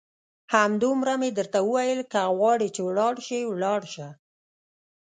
همدومره 0.53 1.13
مې 1.21 1.29
درته 1.37 1.59
وویل، 1.63 2.01
که 2.11 2.19
غواړې 2.37 2.67
چې 2.75 2.81
ولاړ 2.89 3.13
شې 3.27 3.39
ولاړ 3.51 3.79
شه. 3.93 4.07